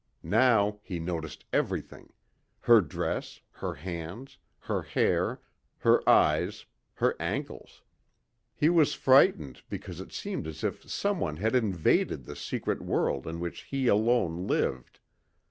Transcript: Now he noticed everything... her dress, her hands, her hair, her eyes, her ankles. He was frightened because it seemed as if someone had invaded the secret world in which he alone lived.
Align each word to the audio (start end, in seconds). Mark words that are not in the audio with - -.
Now 0.23 0.79
he 0.81 0.99
noticed 0.99 1.45
everything... 1.53 2.11
her 2.61 2.81
dress, 2.81 3.41
her 3.51 3.75
hands, 3.75 4.39
her 4.61 4.81
hair, 4.81 5.41
her 5.77 6.09
eyes, 6.09 6.65
her 6.95 7.15
ankles. 7.19 7.83
He 8.55 8.67
was 8.67 8.95
frightened 8.95 9.61
because 9.69 10.01
it 10.01 10.11
seemed 10.11 10.47
as 10.47 10.63
if 10.63 10.89
someone 10.89 11.37
had 11.37 11.53
invaded 11.53 12.25
the 12.25 12.35
secret 12.35 12.81
world 12.81 13.27
in 13.27 13.39
which 13.39 13.65
he 13.65 13.85
alone 13.85 14.47
lived. 14.47 14.99